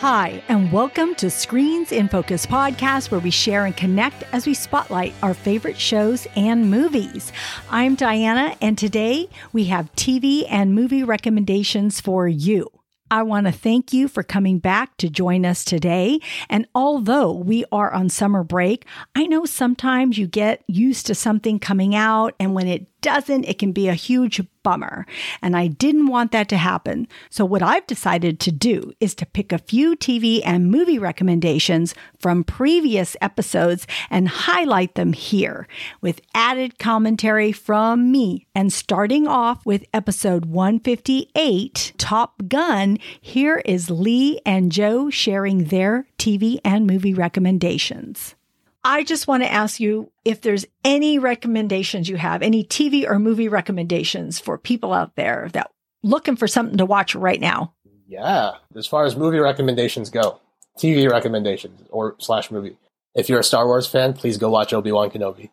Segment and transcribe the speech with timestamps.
[0.00, 4.54] Hi, and welcome to Screens in Focus podcast, where we share and connect as we
[4.54, 7.34] spotlight our favorite shows and movies.
[7.68, 12.70] I'm Diana, and today we have TV and movie recommendations for you.
[13.10, 16.20] I want to thank you for coming back to join us today.
[16.48, 21.58] And although we are on summer break, I know sometimes you get used to something
[21.58, 25.06] coming out, and when it doesn't, it can be a huge bummer.
[25.42, 27.08] And I didn't want that to happen.
[27.30, 31.94] So, what I've decided to do is to pick a few TV and movie recommendations
[32.18, 35.66] from previous episodes and highlight them here
[36.00, 38.46] with added commentary from me.
[38.54, 46.06] And starting off with episode 158, Top Gun, here is Lee and Joe sharing their
[46.18, 48.34] TV and movie recommendations.
[48.82, 53.18] I just want to ask you if there's any recommendations you have, any TV or
[53.18, 55.70] movie recommendations for people out there that
[56.02, 57.74] looking for something to watch right now.
[58.06, 60.40] Yeah, as far as movie recommendations go,
[60.78, 62.76] TV recommendations or slash movie.
[63.14, 65.50] If you're a Star Wars fan, please go watch Obi Wan Kenobi.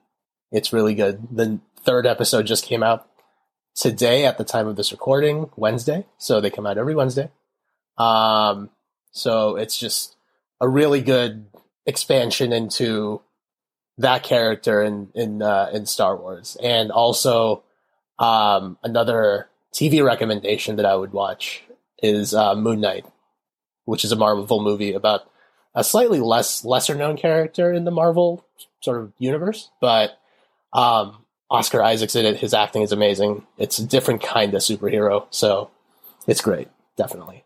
[0.52, 1.28] It's really good.
[1.32, 3.08] The third episode just came out
[3.76, 6.06] today at the time of this recording, Wednesday.
[6.18, 7.30] So they come out every Wednesday.
[7.98, 8.70] Um,
[9.12, 10.16] so it's just
[10.62, 11.48] a really good
[11.88, 13.22] expansion into
[13.98, 17.64] that character in in uh, in Star Wars, and also
[18.20, 21.64] um, another TV recommendation that I would watch
[22.04, 23.06] is uh, Moon Knight,
[23.86, 25.30] which is a Marvel movie about
[25.74, 28.46] a slightly less lesser known character in the Marvel
[28.82, 30.20] sort of universe, but
[30.74, 31.18] um,
[31.50, 32.38] Oscar Isaac's in it.
[32.38, 33.46] His acting is amazing.
[33.58, 35.72] It's a different kind of superhero, so
[36.28, 37.46] it's great, definitely.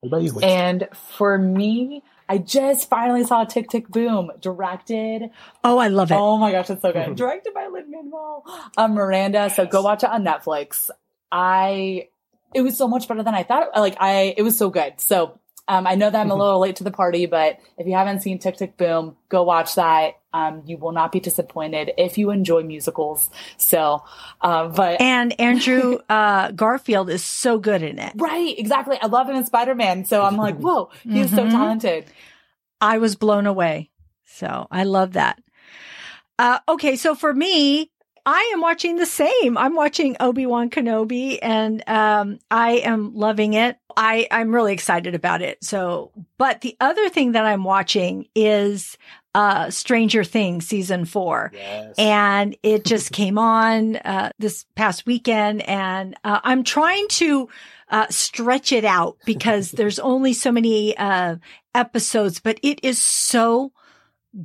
[0.00, 0.40] What about you?
[0.40, 5.28] And for me, I just finally saw Tick Tick Boom directed.
[5.62, 6.14] Oh, I love it.
[6.14, 7.14] Oh my gosh, it's so good.
[7.14, 8.42] directed by Lin Manuel
[8.78, 9.50] um, Miranda.
[9.50, 10.88] So go watch it on Netflix.
[11.30, 12.08] I
[12.54, 13.76] it was so much better than I thought.
[13.76, 14.98] Like I, it was so good.
[14.98, 17.94] So um, I know that I'm a little late to the party, but if you
[17.94, 20.18] haven't seen Tick Tick Boom, go watch that.
[20.34, 23.30] Um, you will not be disappointed if you enjoy musicals.
[23.58, 24.02] So,
[24.40, 28.14] uh, but and Andrew uh, Garfield is so good in it.
[28.16, 28.98] Right, exactly.
[29.00, 30.04] I love him in Spider Man.
[30.04, 31.36] So I'm like, whoa, he's mm-hmm.
[31.36, 32.06] so talented.
[32.80, 33.90] I was blown away.
[34.24, 35.40] So I love that.
[36.38, 37.91] Uh, okay, so for me,
[38.24, 39.58] I am watching the same.
[39.58, 43.78] I'm watching Obi Wan Kenobi, and um, I am loving it.
[43.96, 45.62] I I'm really excited about it.
[45.64, 48.96] So, but the other thing that I'm watching is
[49.34, 51.94] uh, Stranger Things season four, yes.
[51.98, 57.48] and it just came on uh, this past weekend, and uh, I'm trying to.
[57.90, 61.36] Uh, stretch it out because there's only so many uh,
[61.74, 63.70] episodes, but it is so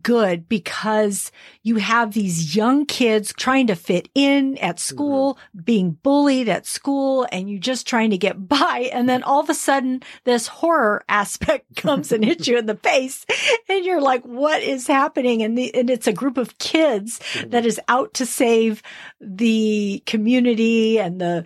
[0.02, 1.32] good because
[1.64, 4.96] you have these young kids trying to fit in at mm-hmm.
[4.96, 5.62] school, mm-hmm.
[5.64, 8.90] being bullied at school, and you just trying to get by.
[8.94, 12.76] And then all of a sudden this horror aspect comes and hits you in the
[12.76, 13.26] face
[13.70, 15.42] and you're like, what is happening?
[15.42, 17.50] And the, and it's a group of kids mm-hmm.
[17.50, 18.82] that is out to save
[19.22, 21.46] the community and the,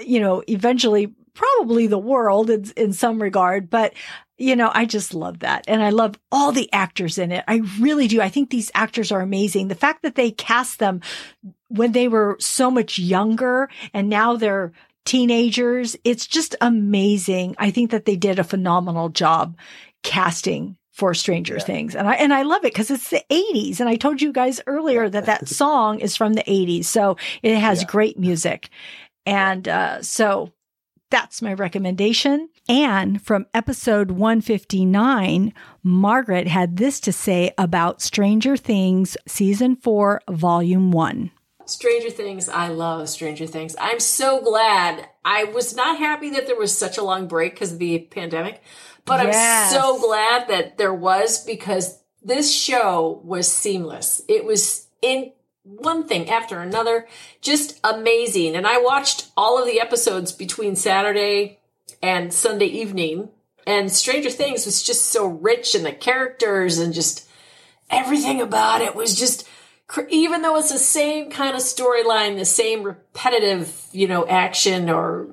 [0.00, 3.94] you know, eventually probably the world in, in some regard, but
[4.38, 5.64] you know, I just love that.
[5.66, 7.44] And I love all the actors in it.
[7.48, 8.20] I really do.
[8.20, 9.68] I think these actors are amazing.
[9.68, 11.00] The fact that they cast them
[11.68, 14.72] when they were so much younger and now they're
[15.04, 17.56] teenagers, it's just amazing.
[17.58, 19.56] I think that they did a phenomenal job
[20.02, 21.64] casting for Stranger yeah.
[21.64, 21.94] Things.
[21.94, 24.60] And I and I love it cuz it's the 80s and I told you guys
[24.66, 26.84] earlier that that song is from the 80s.
[26.84, 27.88] So it has yeah.
[27.88, 28.68] great music.
[29.26, 30.52] And uh, so
[31.10, 32.48] that's my recommendation.
[32.68, 35.52] And from episode 159,
[35.82, 41.30] Margaret had this to say about Stranger Things season 4, volume 1.
[41.64, 43.76] Stranger Things, I love Stranger Things.
[43.78, 45.06] I'm so glad.
[45.24, 48.62] I was not happy that there was such a long break because of the pandemic,
[49.04, 49.74] but yes.
[49.74, 54.22] I'm so glad that there was because this show was seamless.
[54.28, 55.32] It was in
[55.76, 57.06] one thing after another,
[57.40, 58.56] just amazing.
[58.56, 61.58] And I watched all of the episodes between Saturday
[62.02, 63.28] and Sunday evening.
[63.66, 67.28] And Stranger Things was just so rich in the characters and just
[67.90, 69.46] everything about it was just,
[70.08, 75.28] even though it's the same kind of storyline, the same repetitive, you know, action or,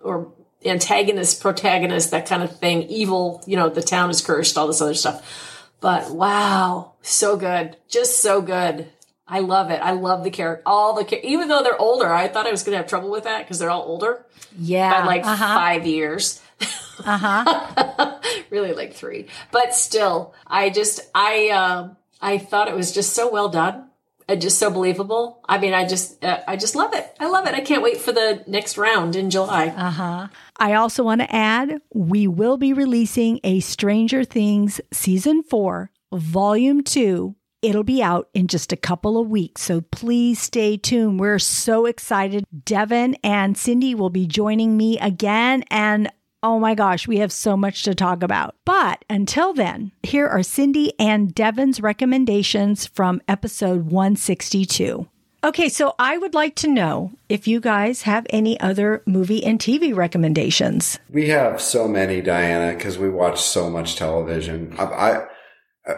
[0.00, 0.32] or
[0.64, 4.80] antagonist, protagonist, that kind of thing, evil, you know, the town is cursed, all this
[4.80, 5.62] other stuff.
[5.80, 7.76] But wow, so good.
[7.88, 8.88] Just so good.
[9.28, 9.80] I love it.
[9.82, 10.62] I love the character.
[10.66, 13.24] All the even though they're older, I thought I was going to have trouble with
[13.24, 14.24] that because they're all older.
[14.58, 15.54] Yeah, by like uh-huh.
[15.54, 16.42] five years.
[17.04, 18.18] Uh huh.
[18.50, 21.90] really, like three, but still, I just I uh,
[22.22, 23.90] I thought it was just so well done.
[24.28, 25.40] and just so believable.
[25.48, 27.14] I mean, I just, uh, I just love it.
[27.20, 27.54] I love it.
[27.54, 29.68] I can't wait for the next round in July.
[29.68, 30.28] Uh huh.
[30.56, 36.82] I also want to add we will be releasing a Stranger Things season four, volume
[36.82, 37.35] two.
[37.62, 41.18] It'll be out in just a couple of weeks, so please stay tuned.
[41.18, 42.44] We're so excited.
[42.64, 46.10] Devin and Cindy will be joining me again, and
[46.42, 48.54] Oh my gosh, we have so much to talk about.
[48.64, 55.08] But until then, here are Cindy and Devin's recommendations from episode 162.
[55.42, 59.58] Okay, so I would like to know if you guys have any other movie and
[59.58, 60.98] TV recommendations.
[61.10, 64.74] We have so many, Diana, because we watch so much television.
[64.78, 65.26] I, I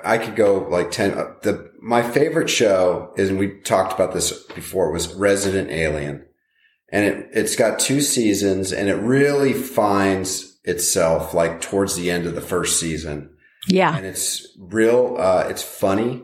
[0.05, 1.13] I could go like 10.
[1.13, 6.27] uh, The, my favorite show is, and we talked about this before, was Resident Alien.
[6.91, 12.27] And it, it's got two seasons and it really finds itself like towards the end
[12.27, 13.31] of the first season.
[13.67, 13.95] Yeah.
[13.97, 16.23] And it's real, uh, it's funny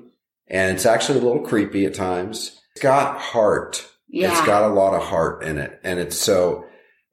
[0.49, 2.61] and it's actually a little creepy at times.
[2.73, 3.87] It's got heart.
[4.09, 4.31] Yeah.
[4.31, 5.81] It's got a lot of heart in it.
[5.85, 6.65] And it's so,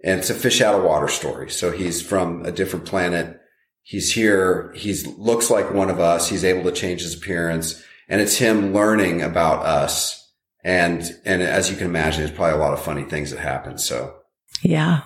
[0.04, 1.50] and it's a fish out of water story.
[1.50, 3.41] So he's from a different planet.
[3.84, 4.74] He's here.
[4.76, 6.30] He's looks like one of us.
[6.30, 10.18] He's able to change his appearance and it's him learning about us.
[10.64, 13.78] And, and as you can imagine, there's probably a lot of funny things that happen.
[13.78, 14.16] So
[14.62, 15.02] Yeah.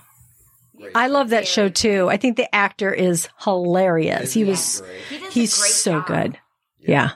[0.93, 2.09] I love that show too.
[2.09, 4.33] I think the actor is hilarious.
[4.33, 6.07] He was, He he's so job.
[6.07, 6.37] good.
[6.79, 7.11] Yeah.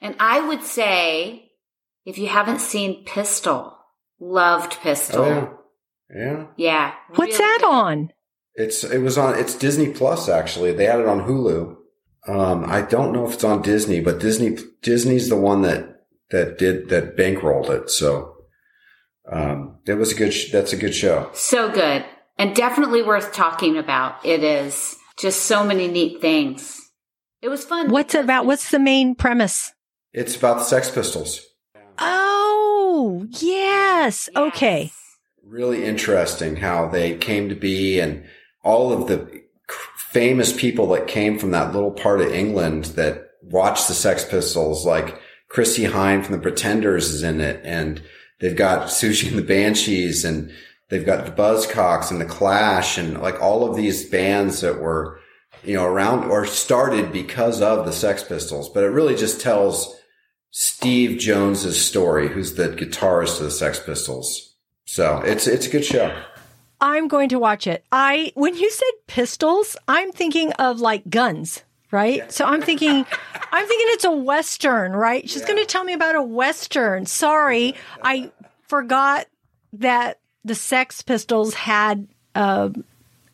[0.00, 1.50] And I would say,
[2.04, 3.76] if you haven't seen Pistol,
[4.20, 5.22] loved Pistol.
[5.24, 5.58] Oh,
[6.14, 6.16] yeah.
[6.16, 6.46] Yeah.
[6.56, 6.94] Yeah.
[7.16, 7.66] What's really that good.
[7.68, 8.12] on?
[8.58, 10.72] It's it was on it's Disney Plus actually.
[10.72, 11.76] They had it on Hulu.
[12.26, 16.58] Um, I don't know if it's on Disney, but Disney Disney's the one that that
[16.58, 17.88] did that bankrolled it.
[17.88, 18.34] So
[19.30, 20.34] um, it was a good.
[20.34, 21.30] Sh- that's a good show.
[21.34, 22.04] So good.
[22.36, 24.26] And definitely worth talking about.
[24.26, 26.80] It is just so many neat things.
[27.40, 27.92] It was fun.
[27.92, 28.44] What's about?
[28.44, 29.72] What's the main premise?
[30.12, 31.46] It's about the Sex Pistols.
[32.00, 34.28] Oh, yes.
[34.34, 34.90] Okay.
[35.44, 38.24] Really interesting how they came to be and
[38.62, 39.42] all of the
[39.96, 44.86] famous people that came from that little part of England that watched the Sex Pistols,
[44.86, 47.60] like Chrissie Hynde from the Pretenders is in it.
[47.64, 48.02] And
[48.40, 50.50] they've got Siouxsie and the Banshees and
[50.88, 55.20] they've got the Buzzcocks and the Clash and like all of these bands that were,
[55.62, 58.68] you know, around or started because of the Sex Pistols.
[58.68, 59.94] But it really just tells
[60.50, 64.54] Steve Jones's story, who's the guitarist of the Sex Pistols.
[64.86, 66.22] So it's, it's a good show.
[66.80, 67.84] I'm going to watch it.
[67.92, 72.30] I when you said pistols, I'm thinking of like guns, right?
[72.32, 73.04] So I'm thinking
[73.52, 75.28] I'm thinking it's a western, right?
[75.28, 77.06] She's going to tell me about a western.
[77.06, 78.30] Sorry, I
[78.68, 79.26] forgot
[79.74, 82.70] that the Sex Pistols had uh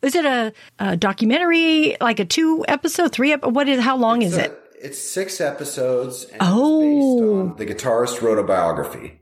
[0.01, 4.21] is it a, a documentary like a two episode, three ep- what is how long
[4.21, 4.59] is It's it?
[4.81, 6.25] It's six episodes.
[6.25, 6.81] And Oh.
[6.81, 9.21] it's based on, the guitarist wrote a biography,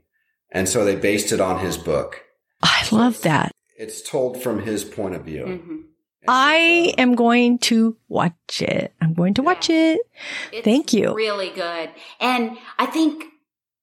[0.50, 2.22] and so they based it on his book.
[2.62, 3.52] I love that.
[3.76, 5.44] It's told from his point of view.
[5.44, 5.84] Mhm.
[6.26, 8.94] I am going to watch it.
[9.00, 10.00] I'm going to watch it.
[10.52, 11.14] It's Thank you.
[11.14, 11.90] Really good.
[12.18, 13.24] And I think,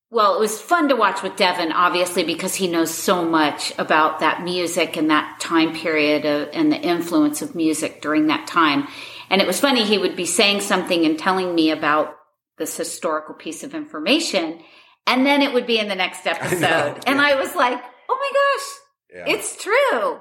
[0.09, 4.19] well, it was fun to watch with Devin, obviously, because he knows so much about
[4.21, 8.87] that music and that time period of, and the influence of music during that time.
[9.29, 12.15] And it was funny, he would be saying something and telling me about
[12.57, 14.59] this historical piece of information,
[15.07, 17.03] and then it would be in the next episode.
[17.05, 18.67] And I was like, oh my gosh,
[19.13, 19.25] Yeah.
[19.27, 20.19] it's true.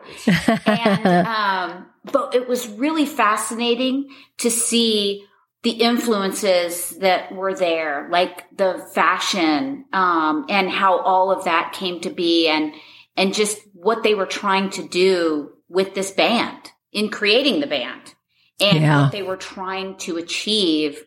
[0.67, 4.09] and um, but it was really fascinating
[4.39, 5.25] to see
[5.63, 12.01] the influences that were there, like the fashion, um, and how all of that came
[12.01, 12.73] to be, and
[13.17, 18.15] and just what they were trying to do with this band in creating the band,
[18.59, 19.03] and Yeah.
[19.03, 21.05] what they were trying to achieve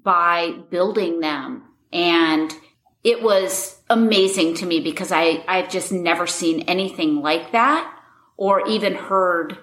[0.00, 2.54] by building them, and
[3.02, 7.92] it was amazing to me because I I've just never seen anything like that
[8.36, 9.58] or even heard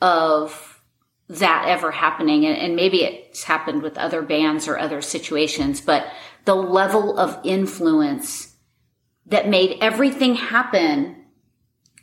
[0.00, 0.82] of
[1.28, 2.46] that ever happening.
[2.46, 6.06] And, and maybe it's happened with other bands or other situations but
[6.44, 8.54] the level of influence
[9.26, 11.26] that made everything happen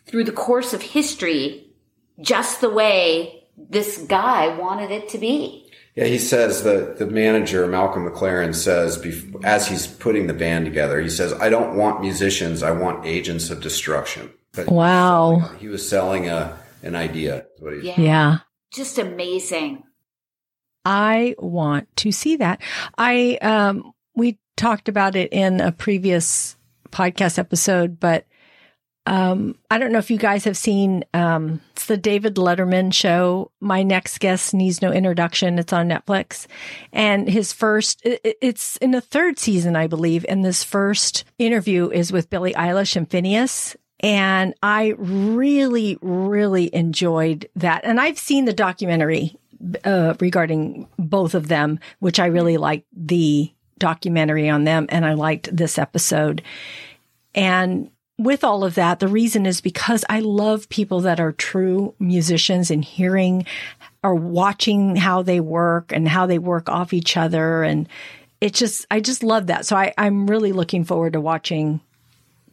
[0.06, 1.74] through the course of history
[2.22, 5.65] just the way this guy wanted it to be
[5.96, 10.66] Yeah, he says the the manager Malcolm McLaren says bef- as he's putting the band
[10.66, 12.64] together, he says, "I don't want musicians.
[12.64, 15.40] I want agents of destruction." But Wow.
[15.60, 17.46] he was selling a an idea.
[17.60, 18.38] what he- yeah, Yeah.
[18.74, 19.84] just amazing
[20.88, 22.62] I want to see that.
[22.98, 26.56] I um we talked about it in a previous
[26.92, 28.26] podcast episode, but
[29.06, 33.52] um, I don't know if you guys have seen um, it's the David Letterman show.
[33.60, 35.60] My next guest needs no introduction.
[35.60, 36.48] It's on Netflix,
[36.92, 40.26] and his first it, it's in the third season, I believe.
[40.28, 43.76] And this first interview is with Billie Eilish and Finneas.
[44.02, 47.86] And I really, really enjoyed that.
[47.86, 49.38] And I've seen the documentary
[49.84, 55.14] uh, regarding both of them, which I really liked the documentary on them, and I
[55.14, 56.42] liked this episode.
[57.34, 61.94] And with all of that, the reason is because I love people that are true
[62.00, 63.46] musicians and hearing
[64.04, 67.64] or watching how they work and how they work off each other.
[67.64, 67.90] And
[68.40, 69.66] it just, I just love that.
[69.66, 71.82] So I, I'm really looking forward to watching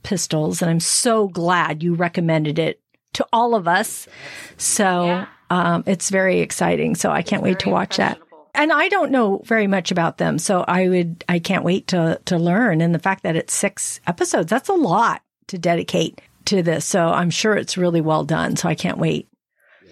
[0.02, 2.80] Pistols and I'm so glad you recommended it
[3.12, 4.08] to all of us.
[4.56, 5.26] So yeah.
[5.50, 6.96] um, it's very exciting.
[6.96, 8.18] So I can't wait to watch that
[8.54, 12.20] and I don't know very much about them, so I would I can't wait to
[12.26, 12.82] to learn.
[12.82, 16.86] And the fact that it's six episodes, that's a lot to dedicate to this.
[16.86, 18.56] So I'm sure it's really well done.
[18.56, 19.28] So I can't wait.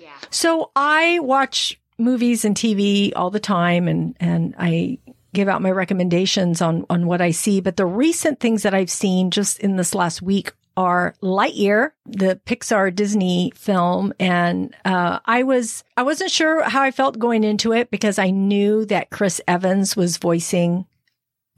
[0.01, 0.09] Yeah.
[0.31, 4.99] So I watch movies and TV all the time and, and I
[5.35, 7.61] give out my recommendations on, on what I see.
[7.61, 12.41] But the recent things that I've seen just in this last week are Lightyear, the
[12.47, 14.15] Pixar Disney film.
[14.19, 18.31] And, uh, I was, I wasn't sure how I felt going into it because I
[18.31, 20.87] knew that Chris Evans was voicing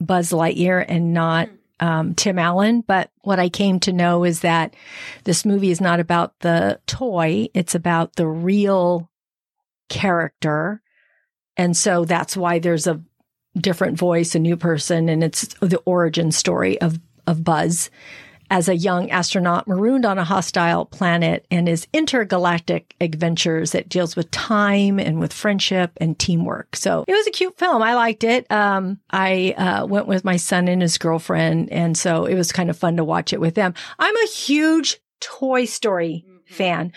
[0.01, 2.81] Buzz Lightyear and not mm um, Tim Allen.
[2.85, 4.75] But what I came to know is that
[5.23, 9.09] this movie is not about the toy, it's about the real
[9.89, 10.81] character.
[11.57, 13.01] And so that's why there's a
[13.55, 17.89] different voice, a new person, and it's the origin story of, of Buzz
[18.49, 24.15] as a young astronaut marooned on a hostile planet and his intergalactic adventures that deals
[24.15, 26.75] with time and with friendship and teamwork.
[26.75, 27.81] So it was a cute film.
[27.81, 28.49] I liked it.
[28.51, 32.69] Um, I uh, went with my son and his girlfriend, and so it was kind
[32.69, 33.73] of fun to watch it with them.
[33.99, 36.53] I'm a huge Toy Story mm-hmm.
[36.53, 36.93] fan.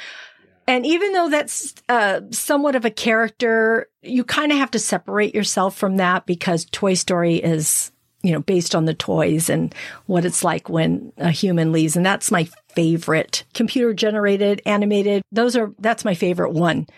[0.68, 5.34] And even though that's uh, somewhat of a character, you kind of have to separate
[5.34, 7.92] yourself from that because Toy Story is
[8.26, 9.74] you know, based on the toys and
[10.06, 11.96] what it's like when a human leaves.
[11.96, 15.22] And that's my favorite computer generated animated.
[15.30, 16.88] Those are, that's my favorite one.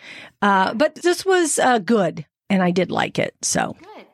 [0.40, 3.34] Uh, but this was, uh, good and I did like it.
[3.42, 3.76] So.
[3.78, 4.06] Good.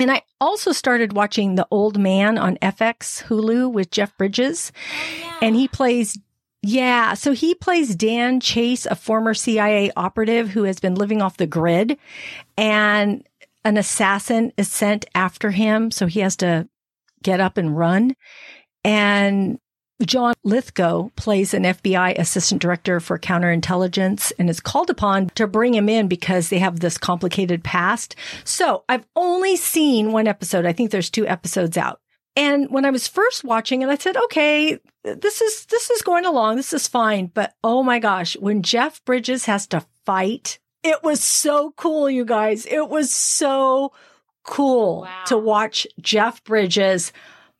[0.00, 4.72] And I also started watching The Old Man on FX Hulu with Jeff Bridges.
[4.74, 5.36] Oh, yeah.
[5.42, 6.18] And he plays
[6.62, 7.14] yeah.
[7.14, 11.46] So he plays Dan Chase, a former CIA operative who has been living off the
[11.46, 11.96] grid.
[12.56, 13.24] And
[13.64, 15.90] an assassin is sent after him.
[15.90, 16.68] So he has to
[17.22, 18.14] get up and run.
[18.84, 19.58] And
[20.06, 25.74] John Lithgow plays an FBI assistant director for counterintelligence and is called upon to bring
[25.74, 28.14] him in because they have this complicated past.
[28.44, 30.66] So I've only seen one episode.
[30.66, 32.00] I think there's two episodes out.
[32.36, 36.24] And when I was first watching it, I said, okay, this is, this is going
[36.24, 36.54] along.
[36.54, 37.26] This is fine.
[37.34, 42.24] But oh my gosh, when Jeff Bridges has to fight it was so cool, you
[42.24, 42.66] guys.
[42.66, 43.92] It was so
[44.44, 45.24] cool wow.
[45.26, 47.12] to watch Jeff Bridges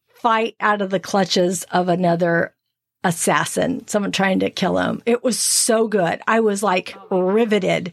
[0.09, 2.55] fight out of the clutches of another
[3.05, 5.03] assassin, someone trying to kill him.
[5.07, 6.21] It was so good.
[6.27, 7.93] I was like oh riveted.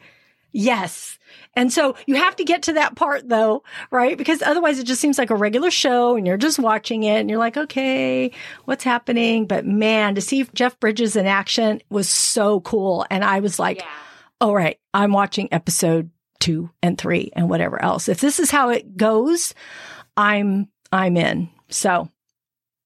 [0.51, 1.19] Yes.
[1.57, 4.17] And so you have to get to that part though, right?
[4.17, 7.29] Because otherwise it just seems like a regular show and you're just watching it and
[7.29, 8.31] you're like, okay,
[8.65, 9.45] what's happening?
[9.45, 13.05] But man, to see Jeff Bridges in action was so cool.
[13.09, 13.87] And I was like, yeah
[14.45, 18.07] all right, I'm watching episode two and three and whatever else.
[18.07, 19.55] If this is how it goes,
[20.15, 21.49] I'm I'm in.
[21.69, 22.09] So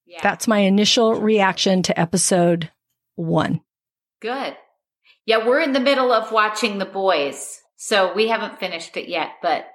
[0.05, 0.21] yeah.
[0.23, 2.71] that's my initial reaction to episode
[3.17, 3.59] one.
[4.21, 4.55] Good.
[5.25, 7.59] Yeah, we're in the middle of watching The Boys.
[7.75, 9.65] So we haven't finished it yet, but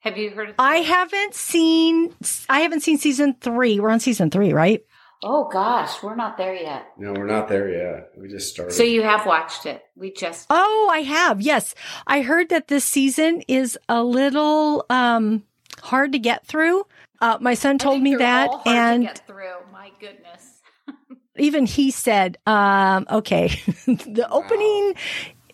[0.00, 2.16] have you heard of I haven't seen
[2.48, 3.78] I haven't seen season 3.
[3.78, 4.82] We're on season 3, right?
[5.22, 6.92] Oh gosh, we're not there yet.
[6.98, 8.10] No, we're not there yet.
[8.16, 8.72] We just started.
[8.72, 9.82] So you have watched it.
[9.94, 11.40] We just Oh, I have.
[11.40, 11.74] Yes.
[12.06, 15.42] I heard that this season is a little um
[15.82, 16.84] hard to get through.
[17.20, 19.54] Uh, my son told me that and get through.
[19.72, 20.60] My goodness.
[21.38, 23.48] even he said, um, okay,
[23.86, 24.42] the wow.
[24.42, 24.94] opening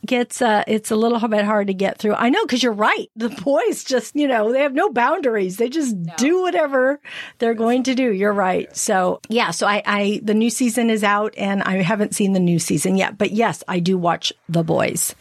[0.04, 2.14] gets uh it's a little bit hard to get through.
[2.14, 3.10] I know because you're right.
[3.16, 5.56] The boys just, you know, they have no boundaries.
[5.56, 6.12] They just no.
[6.16, 7.00] do whatever
[7.38, 8.12] they're going to do.
[8.12, 8.74] You're right.
[8.76, 12.40] So yeah, so I, I the new season is out and I haven't seen the
[12.40, 13.16] new season yet.
[13.16, 15.14] But yes, I do watch The Boys.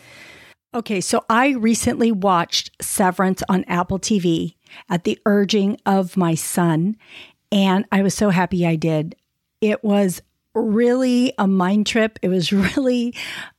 [0.73, 4.55] Okay, so I recently watched Severance on Apple TV
[4.89, 6.95] at the urging of my son,
[7.51, 9.17] and I was so happy I did.
[9.59, 10.21] It was
[10.55, 12.19] really a mind trip.
[12.21, 13.13] It was really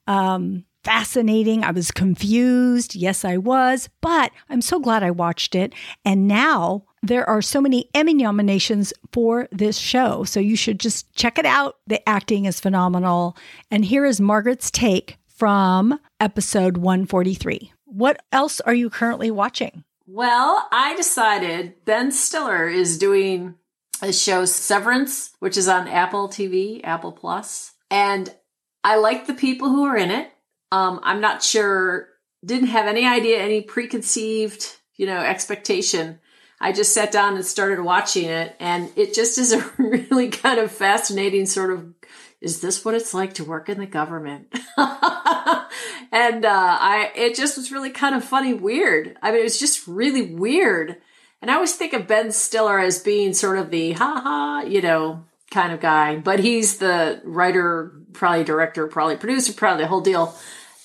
[0.06, 1.64] um fascinating.
[1.64, 2.94] I was confused.
[2.94, 5.72] Yes, I was, but I'm so glad I watched it.
[6.04, 10.24] And now there are so many Emmy nominations for this show.
[10.24, 11.76] So you should just check it out.
[11.86, 13.36] The acting is phenomenal.
[13.70, 17.72] And here is Margaret's take from episode 143.
[17.84, 19.84] What else are you currently watching?
[20.06, 23.54] Well, I decided Ben Stiller is doing
[24.00, 28.34] a show Severance, which is on Apple TV, Apple Plus, and
[28.82, 30.32] I like the people who are in it.
[30.72, 32.08] Um, I'm not sure,
[32.44, 36.18] didn't have any idea, any preconceived, you know, expectation.
[36.58, 40.58] I just sat down and started watching it, and it just is a really kind
[40.58, 41.92] of fascinating sort of
[42.40, 44.48] is this what it's like to work in the government?
[44.76, 49.16] and uh, I, it just was really kind of funny, weird.
[49.22, 50.96] I mean, it was just really weird.
[51.40, 54.80] And I always think of Ben Stiller as being sort of the ha ha, you
[54.80, 60.00] know, kind of guy, but he's the writer, probably director, probably producer, probably the whole
[60.00, 60.34] deal.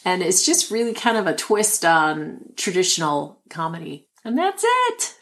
[0.07, 4.07] And it's just really kind of a twist on traditional comedy.
[4.23, 5.16] And that's it.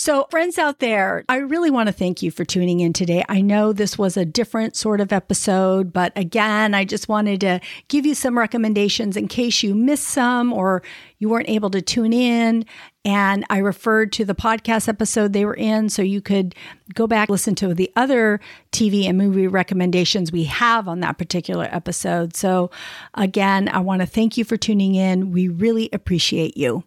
[0.00, 3.24] So, friends out there, I really want to thank you for tuning in today.
[3.28, 7.58] I know this was a different sort of episode, but again, I just wanted to
[7.88, 10.84] give you some recommendations in case you missed some or
[11.18, 12.64] you weren't able to tune in.
[13.04, 16.54] And I referred to the podcast episode they were in, so you could
[16.94, 18.38] go back, listen to the other
[18.70, 22.36] TV and movie recommendations we have on that particular episode.
[22.36, 22.70] So,
[23.14, 25.32] again, I want to thank you for tuning in.
[25.32, 26.84] We really appreciate you.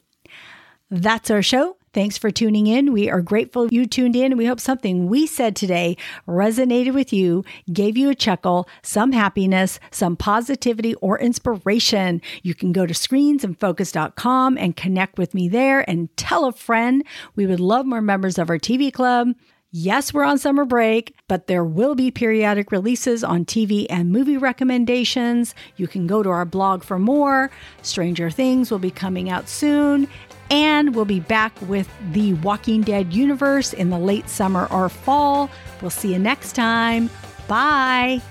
[0.89, 1.75] That's our show.
[1.93, 2.93] Thanks for tuning in.
[2.93, 4.37] We are grateful you tuned in.
[4.37, 7.43] We hope something we said today resonated with you,
[7.73, 12.21] gave you a chuckle, some happiness, some positivity, or inspiration.
[12.43, 17.03] You can go to screensandfocus.com and connect with me there and tell a friend.
[17.35, 19.33] We would love more members of our TV club.
[19.73, 24.37] Yes, we're on summer break, but there will be periodic releases on TV and movie
[24.37, 25.55] recommendations.
[25.75, 27.51] You can go to our blog for more.
[27.81, 30.07] Stranger Things will be coming out soon.
[30.51, 35.49] And we'll be back with the Walking Dead universe in the late summer or fall.
[35.81, 37.09] We'll see you next time.
[37.47, 38.21] Bye.